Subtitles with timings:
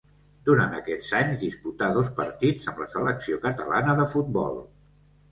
[0.47, 4.57] Durant aquests anys disputà dos partits amb la selecció catalana de futbol.